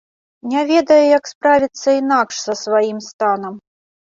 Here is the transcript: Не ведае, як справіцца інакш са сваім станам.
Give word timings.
Не 0.53 0.61
ведае, 0.71 0.97
як 1.17 1.29
справіцца 1.31 1.89
інакш 2.01 2.35
са 2.47 2.53
сваім 2.63 2.99
станам. 3.11 3.55